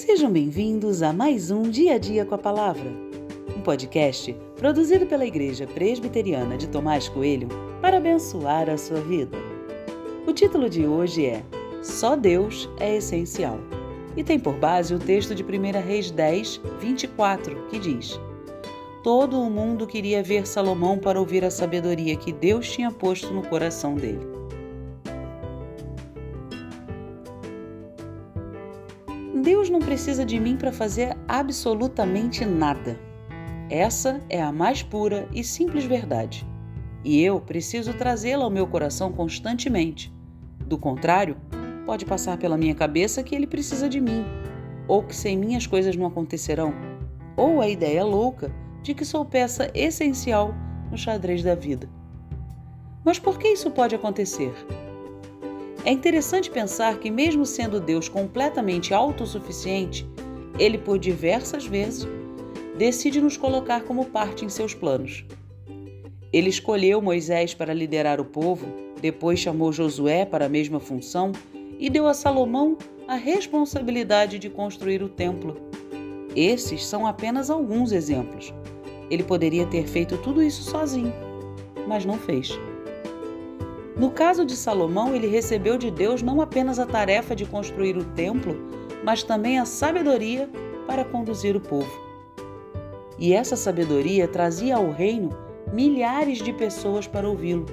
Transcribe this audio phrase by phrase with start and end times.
[0.00, 2.90] Sejam bem-vindos a mais um Dia a Dia com a Palavra,
[3.54, 7.48] um podcast produzido pela Igreja Presbiteriana de Tomás Coelho
[7.82, 9.36] para abençoar a sua vida.
[10.26, 11.42] O título de hoje é
[11.82, 13.58] Só Deus é Essencial
[14.16, 15.46] e tem por base o texto de 1
[15.86, 18.18] Reis 10, 24, que diz:
[19.04, 23.42] Todo o mundo queria ver Salomão para ouvir a sabedoria que Deus tinha posto no
[23.42, 24.39] coração dele.
[29.34, 32.98] Deus não precisa de mim para fazer absolutamente nada.
[33.70, 36.44] Essa é a mais pura e simples verdade.
[37.04, 40.12] E eu preciso trazê-la ao meu coração constantemente.
[40.66, 41.36] Do contrário,
[41.86, 44.24] pode passar pela minha cabeça que ele precisa de mim,
[44.88, 46.74] ou que sem mim as coisas não acontecerão,
[47.36, 48.52] ou a ideia louca
[48.82, 50.52] de que sou peça essencial
[50.90, 51.88] no xadrez da vida.
[53.04, 54.52] Mas por que isso pode acontecer?
[55.84, 60.06] É interessante pensar que, mesmo sendo Deus completamente autossuficiente,
[60.58, 62.06] ele, por diversas vezes,
[62.76, 65.24] decide nos colocar como parte em seus planos.
[66.32, 68.66] Ele escolheu Moisés para liderar o povo,
[69.00, 71.32] depois chamou Josué para a mesma função
[71.78, 72.76] e deu a Salomão
[73.08, 75.56] a responsabilidade de construir o templo.
[76.36, 78.52] Esses são apenas alguns exemplos.
[79.10, 81.12] Ele poderia ter feito tudo isso sozinho,
[81.88, 82.56] mas não fez.
[83.96, 88.04] No caso de Salomão, ele recebeu de Deus não apenas a tarefa de construir o
[88.04, 88.56] templo,
[89.04, 90.48] mas também a sabedoria
[90.86, 91.90] para conduzir o povo.
[93.18, 95.30] E essa sabedoria trazia ao reino
[95.72, 97.66] milhares de pessoas para ouvi-lo.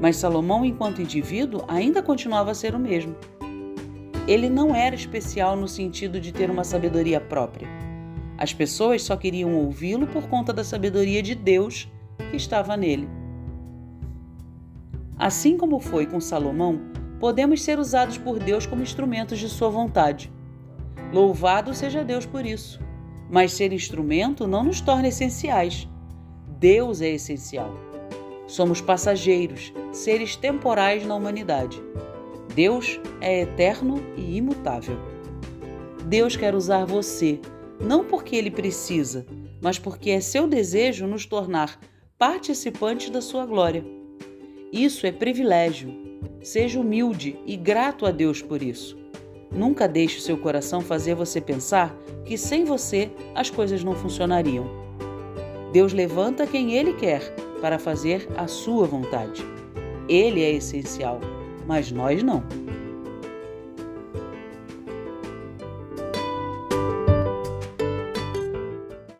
[0.00, 3.16] Mas Salomão, enquanto indivíduo, ainda continuava a ser o mesmo.
[4.28, 7.68] Ele não era especial no sentido de ter uma sabedoria própria.
[8.36, 11.88] As pessoas só queriam ouvi-lo por conta da sabedoria de Deus
[12.30, 13.08] que estava nele.
[15.18, 16.78] Assim como foi com Salomão,
[17.18, 20.30] podemos ser usados por Deus como instrumentos de sua vontade.
[21.12, 22.80] Louvado seja Deus por isso.
[23.30, 25.88] Mas ser instrumento não nos torna essenciais.
[26.58, 27.74] Deus é essencial.
[28.46, 31.82] Somos passageiros, seres temporais na humanidade.
[32.54, 34.98] Deus é eterno e imutável.
[36.04, 37.40] Deus quer usar você,
[37.80, 39.26] não porque ele precisa,
[39.60, 41.78] mas porque é seu desejo nos tornar
[42.18, 43.84] participantes da sua glória.
[44.72, 45.94] Isso é privilégio.
[46.42, 48.96] Seja humilde e grato a Deus por isso.
[49.50, 54.66] Nunca deixe seu coração fazer você pensar que sem você as coisas não funcionariam.
[55.72, 57.20] Deus levanta quem Ele quer
[57.60, 59.44] para fazer a sua vontade.
[60.08, 61.20] Ele é essencial,
[61.66, 62.42] mas nós não.